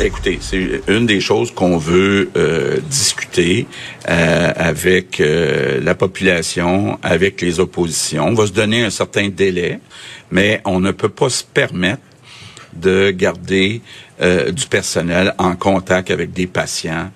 Ben, 0.00 0.06
écoutez, 0.06 0.38
c'est 0.40 0.80
une 0.88 1.04
des 1.04 1.20
choses 1.20 1.50
qu'on 1.50 1.76
veut 1.76 2.30
euh, 2.34 2.80
discuter 2.88 3.66
euh, 4.08 4.50
avec 4.56 5.20
euh, 5.20 5.78
la 5.82 5.94
population, 5.94 6.98
avec 7.02 7.42
les 7.42 7.60
oppositions. 7.60 8.28
On 8.28 8.32
va 8.32 8.46
se 8.46 8.52
donner 8.52 8.82
un 8.82 8.88
certain 8.88 9.28
délai, 9.28 9.78
mais 10.30 10.62
on 10.64 10.80
ne 10.80 10.90
peut 10.90 11.10
pas 11.10 11.28
se 11.28 11.44
permettre 11.44 12.00
de 12.72 13.10
garder 13.10 13.82
du 14.52 14.66
personnel 14.68 15.34
en 15.36 15.54
contact 15.54 16.10
avec 16.10 16.32
des 16.32 16.46
patients 16.46 17.10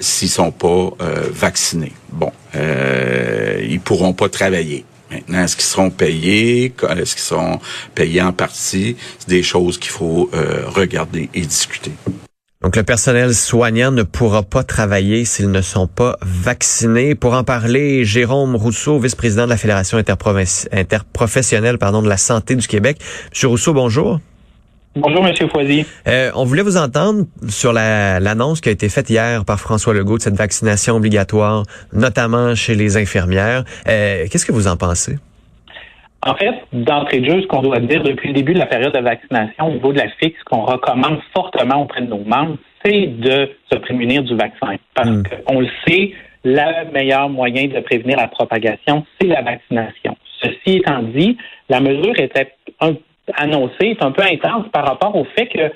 s'ils 0.00 0.30
sont 0.30 0.52
pas 0.52 0.96
vaccinés. 1.32 1.92
Bon, 2.12 2.30
ils 2.54 3.80
pourront 3.80 4.12
pas 4.12 4.28
travailler. 4.28 4.84
Maintenant, 5.10 5.44
est-ce 5.44 5.56
qu'ils 5.56 5.64
seront 5.64 5.90
payés? 5.90 6.74
Est-ce 6.96 7.14
qu'ils 7.14 7.24
seront 7.24 7.60
payés 7.94 8.22
en 8.22 8.32
partie? 8.32 8.96
C'est 9.18 9.28
des 9.28 9.42
choses 9.42 9.78
qu'il 9.78 9.92
faut 9.92 10.30
euh, 10.34 10.64
regarder 10.66 11.30
et 11.34 11.40
discuter. 11.42 11.92
Donc, 12.62 12.74
le 12.74 12.82
personnel 12.82 13.34
soignant 13.34 13.92
ne 13.92 14.02
pourra 14.02 14.42
pas 14.42 14.64
travailler 14.64 15.24
s'ils 15.24 15.50
ne 15.50 15.60
sont 15.60 15.86
pas 15.86 16.16
vaccinés. 16.22 17.14
Pour 17.14 17.34
en 17.34 17.44
parler, 17.44 18.04
Jérôme 18.04 18.56
Rousseau, 18.56 18.98
vice-président 18.98 19.44
de 19.44 19.50
la 19.50 19.56
Fédération 19.56 19.98
interprofessionnelle 19.98 21.78
pardon, 21.78 22.02
de 22.02 22.08
la 22.08 22.16
santé 22.16 22.56
du 22.56 22.66
Québec. 22.66 22.98
Monsieur 23.30 23.48
Rousseau, 23.48 23.72
bonjour. 23.72 24.20
Bonjour, 24.98 25.22
Monsieur 25.22 25.46
Foisy. 25.48 25.84
Euh, 26.08 26.30
on 26.34 26.44
voulait 26.44 26.62
vous 26.62 26.78
entendre 26.78 27.24
sur 27.50 27.74
l'annonce 27.74 28.62
qui 28.62 28.70
a 28.70 28.72
été 28.72 28.88
faite 28.88 29.10
hier 29.10 29.44
par 29.44 29.60
François 29.60 29.92
Legault 29.92 30.16
de 30.16 30.22
cette 30.22 30.36
vaccination 30.36 30.96
obligatoire, 30.96 31.64
notamment 31.92 32.54
chez 32.54 32.74
les 32.74 32.96
infirmières. 32.96 33.64
Euh, 33.86 34.24
qu'est-ce 34.30 34.46
que 34.46 34.52
vous 34.52 34.68
en 34.68 34.78
pensez? 34.78 35.16
En 36.22 36.34
fait, 36.34 36.54
d'entrée 36.72 37.20
de 37.20 37.30
jeu, 37.30 37.42
ce 37.42 37.46
qu'on 37.46 37.60
doit 37.60 37.78
dire 37.80 38.02
depuis 38.02 38.28
le 38.28 38.34
début 38.34 38.54
de 38.54 38.58
la 38.58 38.64
période 38.64 38.94
de 38.94 39.00
vaccination 39.00 39.66
au 39.66 39.72
niveau 39.72 39.92
de 39.92 39.98
la 39.98 40.08
fixe, 40.18 40.42
qu'on 40.44 40.62
recommande 40.62 41.18
fortement 41.34 41.82
auprès 41.82 42.00
de 42.00 42.06
nos 42.06 42.24
membres, 42.24 42.56
c'est 42.82 43.06
de 43.06 43.50
se 43.70 43.78
prémunir 43.78 44.22
du 44.22 44.34
vaccin. 44.34 44.76
Parce 44.94 45.10
hmm. 45.10 45.24
qu'on 45.46 45.60
le 45.60 45.68
sait, 45.86 46.12
le 46.42 46.90
meilleur 46.90 47.28
moyen 47.28 47.66
de 47.68 47.80
prévenir 47.80 48.16
la 48.16 48.28
propagation, 48.28 49.04
c'est 49.20 49.26
la 49.26 49.42
vaccination. 49.42 50.16
Ceci 50.40 50.78
étant 50.78 51.02
dit, 51.02 51.36
la 51.68 51.80
mesure 51.80 52.18
était 52.18 52.54
un 52.80 52.94
annoncé 53.34 53.88
est 53.88 54.02
un 54.02 54.12
peu 54.12 54.22
intense 54.22 54.66
par 54.72 54.86
rapport 54.86 55.16
au 55.16 55.24
fait 55.24 55.46
que 55.46 55.72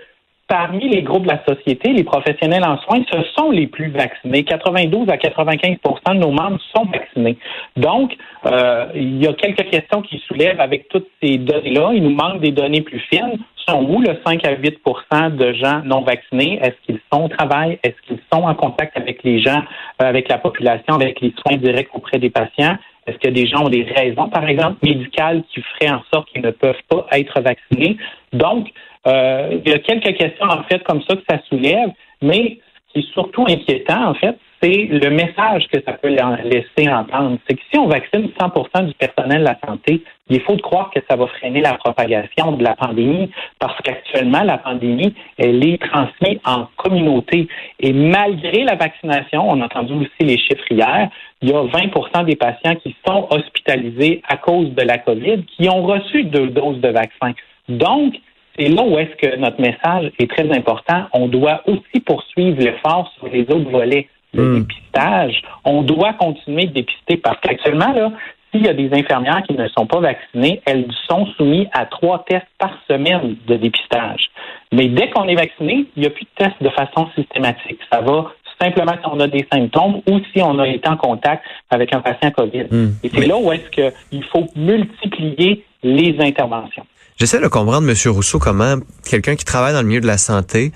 parmi 0.50 0.88
les 0.88 1.02
groupes 1.02 1.22
de 1.22 1.28
la 1.28 1.42
société, 1.44 1.92
les 1.92 2.02
professionnels 2.02 2.64
en 2.64 2.76
soins, 2.78 3.02
ce 3.10 3.18
sont 3.38 3.52
les 3.52 3.68
plus 3.68 3.88
vaccinés. 3.88 4.42
92 4.42 5.08
à 5.08 5.16
95% 5.16 6.14
de 6.14 6.18
nos 6.18 6.32
membres 6.32 6.58
sont 6.74 6.84
vaccinés. 6.86 7.38
Donc, 7.76 8.16
euh, 8.46 8.86
il 8.96 9.22
y 9.22 9.28
a 9.28 9.32
quelques 9.32 9.70
questions 9.70 10.02
qui 10.02 10.20
soulèvent 10.26 10.60
avec 10.60 10.88
toutes 10.88 11.06
ces 11.22 11.38
données-là. 11.38 11.92
Il 11.94 12.02
nous 12.02 12.14
manque 12.14 12.40
des 12.40 12.50
données 12.50 12.80
plus 12.80 12.98
fines. 12.98 13.38
Sont 13.68 13.84
où 13.84 14.00
le 14.00 14.18
5 14.26 14.44
à 14.44 14.56
8% 14.56 15.36
de 15.36 15.52
gens 15.52 15.82
non 15.84 16.00
vaccinés? 16.00 16.58
Est-ce 16.60 16.74
qu'ils 16.84 17.00
sont 17.12 17.26
au 17.26 17.28
travail? 17.28 17.78
Est-ce 17.84 17.94
qu'ils 18.08 18.20
sont 18.32 18.42
en 18.42 18.54
contact 18.54 18.96
avec 18.96 19.22
les 19.22 19.40
gens, 19.40 19.62
euh, 20.02 20.06
avec 20.06 20.28
la 20.28 20.38
population, 20.38 20.94
avec 20.94 21.20
les 21.20 21.32
soins 21.38 21.58
directs 21.58 21.94
auprès 21.94 22.18
des 22.18 22.30
patients? 22.30 22.76
Est-ce 23.10 23.18
que 23.18 23.28
des 23.28 23.46
gens 23.46 23.64
ont 23.64 23.68
des 23.68 23.82
raisons, 23.82 24.28
par 24.28 24.48
exemple, 24.48 24.78
médicales 24.84 25.42
qui 25.52 25.60
feraient 25.62 25.90
en 25.90 26.02
sorte 26.12 26.28
qu'ils 26.30 26.42
ne 26.42 26.52
peuvent 26.52 26.82
pas 26.88 27.06
être 27.10 27.40
vaccinés? 27.40 27.96
Donc, 28.32 28.68
euh, 29.08 29.58
il 29.64 29.68
y 29.68 29.74
a 29.74 29.80
quelques 29.80 30.16
questions, 30.16 30.46
en 30.46 30.62
fait, 30.64 30.82
comme 30.84 31.02
ça 31.02 31.16
que 31.16 31.22
ça 31.28 31.40
soulève, 31.48 31.90
mais 32.22 32.58
qui 32.92 33.00
est 33.00 33.12
surtout 33.12 33.44
inquiétant, 33.48 34.10
en 34.10 34.14
fait, 34.14 34.36
c'est 34.62 34.88
le 34.90 35.10
message 35.10 35.66
que 35.72 35.80
ça 35.86 35.92
peut 35.94 36.08
laisser 36.08 36.90
entendre. 36.90 37.38
C'est 37.48 37.54
que 37.54 37.62
si 37.72 37.78
on 37.78 37.86
vaccine 37.86 38.28
100% 38.38 38.86
du 38.86 38.94
personnel 38.94 39.40
de 39.40 39.44
la 39.44 39.58
santé, 39.66 40.02
il 40.28 40.40
faut 40.42 40.54
de 40.54 40.60
croire 40.60 40.90
que 40.94 41.00
ça 41.08 41.16
va 41.16 41.26
freiner 41.26 41.60
la 41.60 41.74
propagation 41.74 42.52
de 42.52 42.62
la 42.62 42.76
pandémie 42.76 43.30
parce 43.58 43.80
qu'actuellement, 43.82 44.42
la 44.42 44.58
pandémie, 44.58 45.14
elle 45.38 45.66
est 45.66 45.80
transmise 45.80 46.38
en 46.44 46.66
communauté. 46.76 47.48
Et 47.78 47.92
malgré 47.92 48.64
la 48.64 48.74
vaccination, 48.74 49.48
on 49.48 49.60
a 49.62 49.64
entendu 49.64 49.94
aussi 49.94 50.20
les 50.20 50.38
chiffres 50.38 50.70
hier, 50.70 51.08
il 51.40 51.50
y 51.50 51.54
a 51.54 51.62
20% 51.62 52.26
des 52.26 52.36
patients 52.36 52.74
qui 52.76 52.94
sont 53.06 53.28
hospitalisés 53.30 54.20
à 54.28 54.36
cause 54.36 54.74
de 54.74 54.82
la 54.82 54.98
COVID 54.98 55.44
qui 55.56 55.70
ont 55.70 55.82
reçu 55.82 56.24
deux 56.24 56.48
doses 56.48 56.80
de 56.80 56.88
vaccin. 56.88 57.32
Donc, 57.68 58.14
c'est 58.60 58.68
là 58.68 58.82
où 58.82 58.98
est-ce 58.98 59.16
que 59.16 59.36
notre 59.36 59.60
message 59.60 60.12
est 60.18 60.30
très 60.30 60.50
important. 60.52 61.04
On 61.12 61.28
doit 61.28 61.62
aussi 61.66 62.00
poursuivre 62.04 62.60
l'effort 62.60 63.10
sur 63.18 63.28
les 63.28 63.42
autres 63.42 63.70
volets. 63.70 64.08
Le 64.32 64.44
hmm. 64.44 64.58
dépistage, 64.60 65.42
on 65.64 65.82
doit 65.82 66.12
continuer 66.12 66.66
de 66.66 66.72
dépister 66.72 67.16
parce 67.16 67.40
qu'actuellement, 67.40 67.92
là, 67.92 68.12
s'il 68.50 68.64
y 68.64 68.68
a 68.68 68.74
des 68.74 68.92
infirmières 68.92 69.42
qui 69.42 69.54
ne 69.54 69.66
sont 69.68 69.86
pas 69.86 70.00
vaccinées, 70.00 70.60
elles 70.66 70.86
sont 71.08 71.26
soumises 71.36 71.68
à 71.72 71.86
trois 71.86 72.24
tests 72.28 72.46
par 72.58 72.72
semaine 72.88 73.36
de 73.46 73.56
dépistage. 73.56 74.30
Mais 74.72 74.86
dès 74.86 75.10
qu'on 75.10 75.26
est 75.26 75.34
vacciné, 75.34 75.86
il 75.96 76.00
n'y 76.00 76.06
a 76.06 76.10
plus 76.10 76.24
de 76.24 76.44
tests 76.44 76.62
de 76.62 76.68
façon 76.70 77.08
systématique. 77.16 77.80
Ça 77.90 78.00
va 78.00 78.32
simplement 78.60 78.92
si 78.92 79.08
on 79.10 79.18
a 79.20 79.26
des 79.26 79.46
symptômes 79.52 80.02
ou 80.06 80.20
si 80.32 80.42
on 80.42 80.58
a 80.58 80.68
été 80.68 80.88
en 80.88 80.96
contact 80.96 81.44
avec 81.70 81.94
un 81.94 82.00
patient 82.00 82.30
COVID. 82.30 82.66
Hmm. 82.70 82.90
Et 83.02 83.08
c'est 83.08 83.26
là 83.26 83.36
où 83.36 83.50
est-ce 83.52 83.70
qu'il 83.70 84.24
faut 84.24 84.46
multiplier 84.54 85.64
les 85.82 86.16
interventions. 86.20 86.84
J'essaie 87.20 87.38
de 87.38 87.48
comprendre, 87.48 87.86
M. 87.86 88.12
Rousseau, 88.12 88.38
comment 88.38 88.76
quelqu'un 89.04 89.36
qui 89.36 89.44
travaille 89.44 89.74
dans 89.74 89.82
le 89.82 89.86
milieu 89.86 90.00
de 90.00 90.06
la 90.06 90.16
santé 90.16 90.72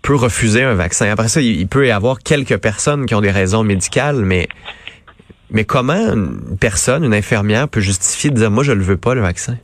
peut 0.00 0.14
refuser 0.14 0.62
un 0.62 0.74
vaccin. 0.74 1.10
Après 1.10 1.26
ça, 1.26 1.40
il 1.40 1.66
peut 1.66 1.88
y 1.88 1.90
avoir 1.90 2.20
quelques 2.20 2.56
personnes 2.58 3.04
qui 3.04 3.16
ont 3.16 3.20
des 3.20 3.32
raisons 3.32 3.64
médicales, 3.64 4.24
mais 4.24 4.48
mais 5.50 5.64
comment 5.64 6.14
une 6.14 6.56
personne, 6.56 7.02
une 7.02 7.14
infirmière, 7.14 7.68
peut 7.68 7.80
justifier 7.80 8.30
de 8.30 8.36
dire 8.36 8.52
moi 8.52 8.62
je 8.62 8.70
le 8.70 8.84
veux 8.84 8.96
pas 8.96 9.16
le 9.16 9.22
vaccin? 9.22 9.56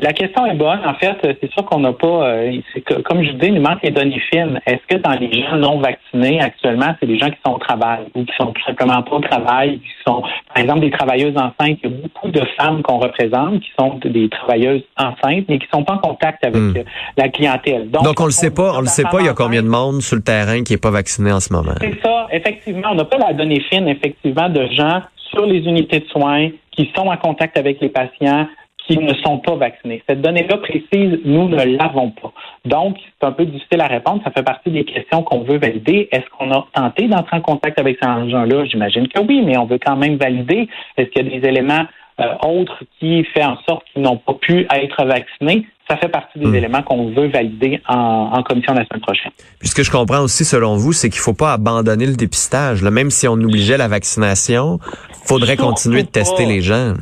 La 0.00 0.12
question 0.12 0.44
est 0.46 0.54
bonne. 0.54 0.80
En 0.84 0.94
fait, 0.94 1.16
c'est 1.22 1.52
sûr 1.52 1.64
qu'on 1.66 1.78
n'a 1.78 1.92
pas, 1.92 2.26
euh, 2.26 2.60
comme 3.04 3.22
je 3.22 3.30
dis, 3.32 3.46
il 3.46 3.54
nous 3.54 3.62
manque 3.62 3.82
les 3.82 3.92
données 3.92 4.20
fines. 4.32 4.60
Est-ce 4.66 4.82
que 4.88 5.00
dans 5.00 5.12
les 5.12 5.42
gens 5.42 5.56
non 5.56 5.78
vaccinés 5.78 6.40
actuellement, 6.40 6.94
c'est 6.98 7.06
des 7.06 7.16
gens 7.16 7.30
qui 7.30 7.38
sont 7.46 7.52
au 7.52 7.58
travail 7.58 8.00
ou 8.14 8.24
qui 8.24 8.32
sont 8.36 8.46
tout 8.46 8.62
simplement 8.66 9.02
pas 9.02 9.16
au 9.16 9.20
travail, 9.20 9.78
qui 9.78 9.90
sont, 10.04 10.22
par 10.52 10.62
exemple, 10.62 10.80
des 10.80 10.90
travailleuses 10.90 11.36
enceintes? 11.36 11.78
Il 11.84 11.90
y 11.90 11.94
a 11.94 11.96
beaucoup 12.02 12.28
de 12.28 12.42
femmes 12.58 12.82
qu'on 12.82 12.98
représente 12.98 13.60
qui 13.60 13.70
sont 13.78 14.00
des 14.04 14.28
travailleuses 14.28 14.82
enceintes, 14.96 15.44
mais 15.48 15.58
qui 15.58 15.66
sont 15.72 15.84
pas 15.84 15.94
en 15.94 15.98
contact 15.98 16.44
avec 16.44 16.60
hmm. 16.60 16.76
euh, 16.78 16.84
la 17.16 17.28
clientèle. 17.28 17.90
Donc, 17.90 18.20
on 18.20 18.24
le 18.24 18.30
sait 18.32 18.52
pas. 18.52 18.76
On 18.76 18.80
le 18.80 18.86
sait 18.86 19.04
pas. 19.04 19.20
Il 19.20 19.26
y 19.26 19.28
a 19.28 19.34
combien 19.34 19.62
de 19.62 19.68
monde 19.68 20.02
sur 20.02 20.16
le 20.16 20.22
terrain 20.22 20.64
qui 20.64 20.72
est 20.72 20.82
pas 20.82 20.90
vacciné 20.90 21.30
en 21.30 21.40
ce 21.40 21.52
moment? 21.52 21.74
C'est 21.80 22.00
ça. 22.02 22.26
Effectivement, 22.32 22.88
on 22.90 22.96
n'a 22.96 23.04
pas 23.04 23.18
la 23.18 23.32
donnée 23.32 23.60
fine, 23.70 23.86
effectivement, 23.86 24.48
de 24.48 24.66
gens 24.72 25.02
sur 25.30 25.46
les 25.46 25.60
unités 25.60 26.00
de 26.00 26.06
soins 26.06 26.48
qui 26.72 26.90
sont 26.96 27.06
en 27.06 27.16
contact 27.16 27.56
avec 27.56 27.80
les 27.80 27.88
patients 27.88 28.46
qui 28.86 28.98
ne 28.98 29.14
sont 29.14 29.38
pas 29.38 29.56
vaccinés. 29.56 30.02
Cette 30.08 30.20
donnée-là 30.20 30.58
précise, 30.58 31.18
nous 31.24 31.48
ne 31.48 31.56
l'avons 31.76 32.10
pas. 32.10 32.32
Donc, 32.64 32.96
c'est 32.98 33.26
un 33.26 33.32
peu 33.32 33.46
difficile 33.46 33.80
à 33.80 33.86
répondre. 33.86 34.20
Ça 34.24 34.30
fait 34.30 34.42
partie 34.42 34.70
des 34.70 34.84
questions 34.84 35.22
qu'on 35.22 35.40
veut 35.40 35.58
valider. 35.58 36.08
Est-ce 36.12 36.24
qu'on 36.36 36.50
a 36.50 36.66
tenté 36.74 37.08
d'entrer 37.08 37.38
en 37.38 37.40
contact 37.40 37.78
avec 37.78 37.98
ces 38.00 38.06
gens-là? 38.06 38.64
J'imagine 38.66 39.08
que 39.08 39.20
oui, 39.20 39.42
mais 39.44 39.56
on 39.56 39.64
veut 39.64 39.78
quand 39.84 39.96
même 39.96 40.16
valider. 40.16 40.68
Est-ce 40.96 41.08
qu'il 41.10 41.26
y 41.26 41.34
a 41.34 41.40
des 41.40 41.48
éléments 41.48 41.84
euh, 42.20 42.34
autres 42.46 42.84
qui 43.00 43.24
font 43.34 43.44
en 43.44 43.56
sorte 43.66 43.84
qu'ils 43.92 44.02
n'ont 44.02 44.18
pas 44.18 44.34
pu 44.34 44.66
être 44.70 45.04
vaccinés? 45.04 45.66
Ça 45.88 45.96
fait 45.96 46.08
partie 46.08 46.38
des 46.38 46.46
hmm. 46.46 46.54
éléments 46.54 46.82
qu'on 46.82 47.10
veut 47.10 47.28
valider 47.28 47.80
en, 47.88 48.42
commission 48.42 48.72
la 48.72 48.86
semaine 48.86 49.02
prochaine. 49.02 49.32
Puis 49.60 49.68
ce 49.68 49.74
que 49.74 49.82
je 49.82 49.90
comprends 49.90 50.20
aussi, 50.20 50.44
selon 50.44 50.76
vous, 50.76 50.92
c'est 50.94 51.10
qu'il 51.10 51.18
ne 51.18 51.24
faut 51.24 51.34
pas 51.34 51.52
abandonner 51.52 52.06
le 52.06 52.14
dépistage. 52.14 52.82
Même 52.82 53.10
si 53.10 53.28
on 53.28 53.34
obligeait 53.34 53.76
la 53.76 53.88
vaccination, 53.88 54.78
faudrait 55.26 55.56
continuer 55.56 56.02
de 56.02 56.08
tester 56.08 56.46
les 56.46 56.62
gens. 56.62 56.94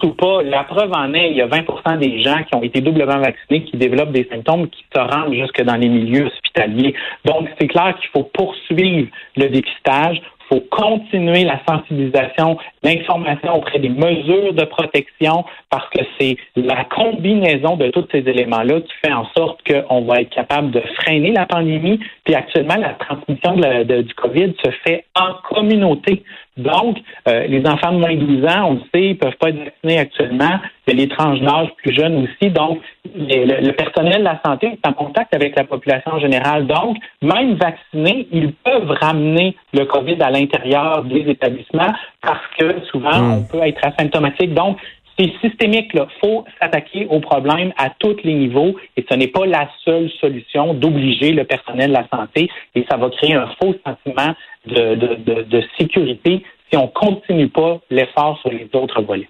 Surtout 0.00 0.14
pas. 0.14 0.42
La 0.42 0.64
preuve 0.64 0.92
en 0.92 1.12
est, 1.14 1.30
il 1.30 1.36
y 1.36 1.42
a 1.42 1.46
20% 1.46 1.98
des 1.98 2.22
gens 2.22 2.42
qui 2.44 2.54
ont 2.54 2.62
été 2.62 2.80
doublement 2.80 3.18
vaccinés 3.18 3.64
qui 3.64 3.76
développent 3.76 4.12
des 4.12 4.28
symptômes 4.30 4.68
qui 4.68 4.84
se 4.94 5.00
rendent 5.00 5.34
jusque 5.34 5.62
dans 5.62 5.76
les 5.76 5.88
milieux 5.88 6.26
hospitaliers. 6.26 6.94
Donc, 7.24 7.48
c'est 7.58 7.68
clair 7.68 7.96
qu'il 8.00 8.10
faut 8.10 8.24
poursuivre 8.24 9.08
le 9.36 9.48
dépistage 9.48 10.20
faut 10.48 10.62
continuer 10.70 11.44
la 11.44 11.60
sensibilisation, 11.68 12.56
l'information 12.82 13.56
auprès 13.56 13.78
des 13.78 13.88
mesures 13.88 14.54
de 14.54 14.64
protection, 14.64 15.44
parce 15.70 15.88
que 15.90 16.00
c'est 16.18 16.36
la 16.56 16.84
combinaison 16.84 17.76
de 17.76 17.90
tous 17.90 18.06
ces 18.10 18.20
éléments-là 18.20 18.80
qui 18.80 18.92
fait 19.04 19.12
en 19.12 19.26
sorte 19.36 19.60
qu'on 19.68 20.02
va 20.02 20.22
être 20.22 20.30
capable 20.30 20.70
de 20.70 20.80
freiner 21.00 21.32
la 21.32 21.46
pandémie. 21.46 22.00
Puis 22.24 22.34
actuellement, 22.34 22.76
la 22.76 22.94
transmission 22.94 23.56
du 23.56 24.14
COVID 24.14 24.54
se 24.64 24.70
fait 24.84 25.04
en 25.14 25.34
communauté. 25.54 26.22
Donc, 26.58 26.98
euh, 27.28 27.46
les 27.46 27.64
enfants 27.66 27.92
de 27.92 27.98
moins 27.98 28.14
de 28.14 28.24
12 28.24 28.44
ans, 28.44 28.70
on 28.70 28.74
le 28.74 28.80
sait, 28.92 29.10
ils 29.10 29.18
peuvent 29.18 29.36
pas 29.38 29.50
être 29.50 29.58
vaccinés 29.58 29.98
actuellement. 29.98 30.60
Il 30.86 30.94
y 30.94 30.96
a 30.96 31.02
les 31.02 31.08
tranches 31.08 31.40
d'âge 31.40 31.68
plus 31.76 31.94
jeunes 31.94 32.24
aussi. 32.24 32.50
Donc, 32.50 32.80
le, 33.14 33.70
personnel 33.72 34.18
de 34.18 34.24
la 34.24 34.40
santé 34.44 34.66
est 34.66 34.86
en 34.86 34.92
contact 34.92 35.34
avec 35.34 35.56
la 35.56 35.64
population 35.64 36.12
en 36.12 36.20
général. 36.20 36.66
Donc, 36.66 36.96
même 37.22 37.54
vaccinés, 37.54 38.26
ils 38.32 38.52
peuvent 38.52 38.90
ramener 38.90 39.56
le 39.72 39.84
COVID 39.84 40.16
à 40.20 40.30
l'intérieur 40.30 41.04
des 41.04 41.20
établissements 41.28 41.92
parce 42.22 42.44
que 42.58 42.80
souvent, 42.90 43.18
hmm. 43.18 43.32
on 43.32 43.42
peut 43.44 43.66
être 43.66 43.80
asymptomatique. 43.86 44.52
Donc, 44.54 44.78
c'est 45.18 45.32
systémique. 45.42 45.90
Il 45.94 46.06
faut 46.20 46.44
s'attaquer 46.60 47.06
au 47.10 47.20
problème 47.20 47.72
à 47.76 47.90
tous 47.98 48.16
les 48.24 48.34
niveaux 48.34 48.76
et 48.96 49.04
ce 49.08 49.14
n'est 49.14 49.28
pas 49.28 49.46
la 49.46 49.68
seule 49.84 50.10
solution 50.20 50.74
d'obliger 50.74 51.32
le 51.32 51.44
personnel 51.44 51.88
de 51.88 51.94
la 51.94 52.08
santé 52.08 52.48
et 52.74 52.86
ça 52.90 52.96
va 52.96 53.10
créer 53.10 53.34
un 53.34 53.48
faux 53.60 53.74
sentiment 53.84 54.34
de, 54.66 54.94
de, 54.94 55.42
de, 55.42 55.62
sécurité 55.78 56.42
si 56.70 56.76
on 56.76 56.88
continue 56.88 57.48
pas 57.48 57.80
l'effort 57.90 58.38
sur 58.40 58.50
les 58.50 58.68
autres 58.74 59.02
volets. 59.02 59.28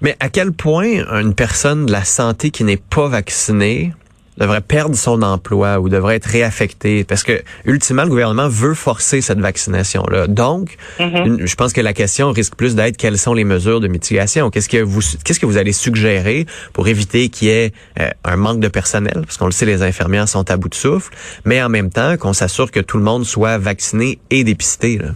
Mais 0.00 0.14
à 0.20 0.28
quel 0.28 0.52
point 0.52 1.04
une 1.20 1.34
personne 1.34 1.86
de 1.86 1.92
la 1.92 2.04
santé 2.04 2.50
qui 2.50 2.64
n'est 2.64 2.76
pas 2.76 3.08
vaccinée 3.08 3.90
devrait 4.38 4.60
perdre 4.60 4.94
son 4.94 5.22
emploi 5.22 5.80
ou 5.80 5.88
devrait 5.88 6.16
être 6.16 6.26
réaffecté 6.26 7.04
parce 7.04 7.22
que 7.22 7.42
ultimement 7.64 8.02
le 8.02 8.08
gouvernement 8.08 8.48
veut 8.48 8.74
forcer 8.74 9.20
cette 9.20 9.38
vaccination 9.38 10.04
là. 10.10 10.26
Donc, 10.26 10.76
mm-hmm. 10.98 11.46
je 11.46 11.54
pense 11.54 11.72
que 11.72 11.80
la 11.80 11.92
question 11.92 12.30
risque 12.30 12.54
plus 12.56 12.74
d'être 12.74 12.96
quelles 12.96 13.18
sont 13.18 13.34
les 13.34 13.44
mesures 13.44 13.80
de 13.80 13.88
mitigation. 13.88 14.50
Qu'est-ce 14.50 14.68
que 14.68 14.82
vous 14.82 15.00
qu'est-ce 15.24 15.40
que 15.40 15.46
vous 15.46 15.56
allez 15.56 15.72
suggérer 15.72 16.46
pour 16.72 16.88
éviter 16.88 17.28
qu'il 17.28 17.48
y 17.48 17.50
ait 17.50 17.72
euh, 18.00 18.08
un 18.24 18.36
manque 18.36 18.60
de 18.60 18.68
personnel? 18.68 19.22
Parce 19.22 19.36
qu'on 19.36 19.46
le 19.46 19.52
sait 19.52 19.66
les 19.66 19.82
infirmières 19.82 20.28
sont 20.28 20.50
à 20.50 20.56
bout 20.56 20.68
de 20.68 20.74
souffle, 20.74 21.14
mais 21.44 21.62
en 21.62 21.68
même 21.68 21.90
temps 21.90 22.16
qu'on 22.16 22.32
s'assure 22.32 22.70
que 22.70 22.80
tout 22.80 22.98
le 22.98 23.04
monde 23.04 23.24
soit 23.24 23.58
vacciné 23.58 24.18
et 24.30 24.44
dépisté 24.44 24.98
là. 24.98 25.08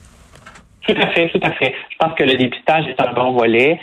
Tout 0.87 0.97
à 1.01 1.09
fait, 1.09 1.29
tout 1.29 1.41
à 1.43 1.53
fait. 1.53 1.75
Je 1.91 1.97
pense 1.99 2.15
que 2.19 2.25
le 2.25 2.37
dépistage 2.37 2.87
est 2.87 3.01
un 3.01 3.13
bon 3.13 3.33
volet 3.33 3.79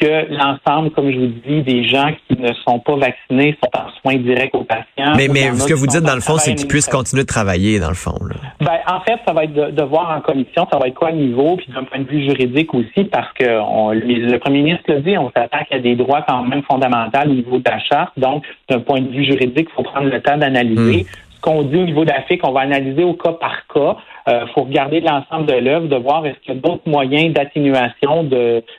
que 0.00 0.32
l'ensemble, 0.32 0.90
comme 0.90 1.10
je 1.10 1.18
vous 1.18 1.32
dis, 1.46 1.62
des 1.62 1.84
gens 1.84 2.10
qui 2.28 2.40
ne 2.40 2.52
sont 2.66 2.78
pas 2.80 2.96
vaccinés 2.96 3.56
sont 3.62 3.70
en 3.78 3.90
soins 4.00 4.18
directs 4.18 4.54
aux 4.54 4.64
patients? 4.64 5.14
Mais, 5.16 5.28
mais 5.28 5.54
ce 5.54 5.66
que 5.66 5.74
vous 5.74 5.86
dites, 5.86 6.02
dans 6.02 6.14
le 6.14 6.20
fond, 6.20 6.38
c'est 6.38 6.54
qu'ils 6.54 6.68
puissent 6.68 6.88
continuer 6.88 7.22
de 7.22 7.28
travailler, 7.28 7.78
dans 7.78 7.88
le 7.88 7.94
fond. 7.94 8.14
Ben, 8.60 8.78
en 8.86 9.00
fait, 9.00 9.18
ça 9.26 9.32
va 9.32 9.44
être 9.44 9.54
de, 9.54 9.82
voir 9.82 10.16
en 10.16 10.20
commission, 10.20 10.66
ça 10.70 10.78
va 10.78 10.88
être 10.88 10.94
quoi 10.94 11.10
le 11.10 11.18
niveau, 11.18 11.56
puis 11.56 11.66
d'un 11.74 11.84
point 11.84 12.00
de 12.00 12.08
vue 12.08 12.24
juridique 12.24 12.72
aussi, 12.74 13.04
parce 13.04 13.32
que 13.34 13.44
le 13.44 14.38
premier 14.38 14.62
ministre 14.62 14.84
l'a 14.88 15.00
dit, 15.00 15.16
on 15.18 15.30
s'attaque 15.30 15.68
à 15.70 15.78
des 15.78 15.96
droits 15.96 16.22
quand 16.26 16.44
même 16.44 16.62
fondamentaux 16.62 17.20
au 17.24 17.28
niveau 17.28 17.58
de 17.58 17.64
la 17.68 17.78
charte. 17.80 18.12
Donc, 18.16 18.44
d'un 18.68 18.80
point 18.80 19.00
de 19.00 19.08
vue 19.08 19.24
juridique, 19.24 19.68
il 19.70 19.74
faut 19.74 19.82
prendre 19.82 20.08
le 20.08 20.20
temps 20.20 20.36
d'analyser. 20.36 21.02
Hmm 21.04 21.21
qu'on 21.42 21.62
dit 21.62 21.76
au 21.76 21.84
niveau 21.84 22.04
d'Afrique, 22.04 22.40
on 22.44 22.52
va 22.52 22.60
analyser 22.60 23.04
au 23.04 23.14
cas 23.14 23.32
par 23.32 23.66
cas. 23.66 23.96
Il 24.26 24.32
euh, 24.32 24.46
faut 24.54 24.62
regarder 24.62 25.00
l'ensemble 25.00 25.46
de 25.46 25.54
l'œuvre, 25.54 25.88
de 25.88 25.96
voir 25.96 26.24
est-ce 26.24 26.38
qu'il 26.38 26.54
y 26.54 26.56
a 26.56 26.60
d'autres 26.60 26.88
moyens 26.88 27.34
d'atténuation, 27.34 28.28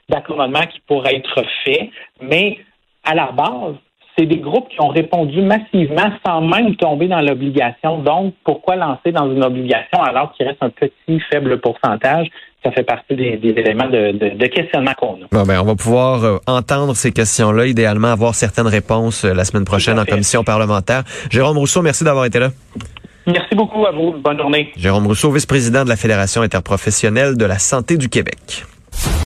d'accommodement 0.10 0.66
qui 0.72 0.80
pourraient 0.88 1.18
être 1.18 1.44
faits. 1.64 1.90
Mais 2.22 2.58
à 3.04 3.14
la 3.14 3.32
base, 3.32 3.76
c'est 4.18 4.26
des 4.26 4.38
groupes 4.38 4.70
qui 4.70 4.80
ont 4.82 4.90
répondu 4.90 5.42
massivement 5.42 6.12
sans 6.26 6.42
même 6.42 6.76
tomber 6.76 7.08
dans 7.08 7.22
l'obligation. 7.22 8.00
Donc, 8.00 8.34
pourquoi 8.44 8.76
lancer 8.76 9.12
dans 9.12 9.30
une 9.32 9.44
obligation 9.44 10.02
alors 10.02 10.32
qu'il 10.34 10.48
reste 10.48 10.62
un 10.62 10.70
petit 10.70 11.20
faible 11.32 11.60
pourcentage? 11.60 12.28
Ça 12.64 12.72
fait 12.72 12.84
partie 12.84 13.16
des, 13.16 13.40
éléments 13.44 13.90
de, 13.90 14.48
questionnement 14.48 14.94
qu'on 14.98 15.20
a. 15.24 15.46
ben, 15.46 15.60
on 15.60 15.66
va 15.66 15.76
pouvoir 15.76 16.24
euh, 16.24 16.38
entendre 16.48 16.96
ces 16.96 17.12
questions-là, 17.12 17.66
idéalement 17.66 18.08
avoir 18.08 18.36
certaines 18.36 18.68
réponses 18.68 19.26
euh, 19.26 19.34
la 19.34 19.44
semaine 19.44 19.66
prochaine 19.66 20.00
en 20.00 20.06
commission 20.06 20.44
parlementaire. 20.46 21.04
Jérôme 21.30 21.58
Rousseau, 21.58 21.82
merci 21.82 22.06
d'avoir 22.06 22.26
été 22.26 22.40
là. 22.40 22.50
Merci 23.28 23.56
beaucoup 23.56 23.86
à 23.86 23.92
vous. 23.92 24.14
Bonne 24.14 24.38
journée. 24.38 24.72
Jérôme 24.78 25.08
Rousseau, 25.08 25.32
vice-président 25.32 25.84
de 25.84 25.90
la 25.90 25.98
Fédération 25.98 26.42
interprofessionnelle 26.42 27.36
de 27.36 27.46
la 27.46 27.60
santé 27.60 27.98
du 27.98 28.08
Québec. 28.08 28.66